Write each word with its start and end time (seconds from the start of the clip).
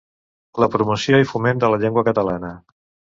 La 0.63 0.69
promoció 0.75 1.19
i 1.23 1.27
foment 1.31 1.61
de 1.65 1.69
la 1.73 1.79
llengua 1.83 2.05
catalana. 2.09 2.51